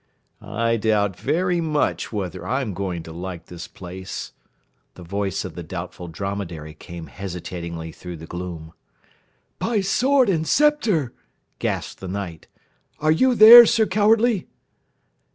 [0.41, 4.33] "I doubt very much whether I am going to like this place."
[4.95, 8.73] The voice of the Doubtful Dromedary came hesitatingly through the gloom.
[9.59, 11.13] "By sword and scepter!"
[11.59, 12.47] gasped the Knight,
[12.97, 14.47] "Are you there, Sir Cowardly?"